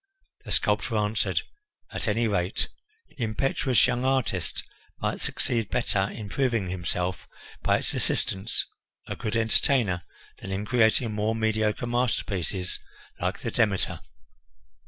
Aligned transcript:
The 0.45 0.51
sculptor 0.51 0.97
answered: 0.97 1.43
"At 1.91 2.07
any 2.07 2.27
rate, 2.27 2.69
the 3.09 3.21
impetuous 3.23 3.85
young 3.85 4.03
artist 4.03 4.63
might 4.97 5.21
succeed 5.21 5.69
better 5.69 6.09
in 6.09 6.27
proving 6.27 6.69
himself, 6.71 7.27
by 7.61 7.77
its 7.77 7.93
assistance, 7.93 8.65
a 9.05 9.15
good 9.15 9.35
entertainer, 9.35 10.01
than 10.39 10.51
in 10.51 10.65
creating 10.65 11.11
more 11.13 11.35
mediocre 11.35 11.85
masterpieces 11.85 12.79
like 13.19 13.41
the 13.41 13.51
Demeter." 13.51 14.01